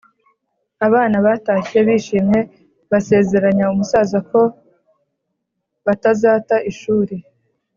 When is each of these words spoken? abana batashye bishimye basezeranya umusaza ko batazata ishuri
abana 0.87 1.17
batashye 1.25 1.77
bishimye 1.87 2.39
basezeranya 2.91 3.65
umusaza 3.73 4.17
ko 4.29 4.39
batazata 5.85 6.55
ishuri 6.71 7.15